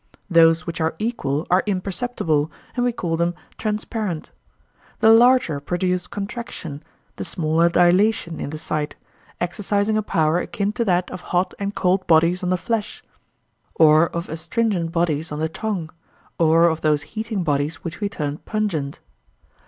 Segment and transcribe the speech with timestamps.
[0.31, 4.31] Those which are equal are imperceptible, and we call them transparent.
[4.99, 6.81] The larger produce contraction,
[7.17, 8.95] the smaller dilation, in the sight,
[9.39, 13.03] exercising a power akin to that of hot and cold bodies on the flesh,
[13.75, 15.91] or of astringent bodies on the tongue,
[16.39, 18.97] or of those heating bodies which we termed pungent.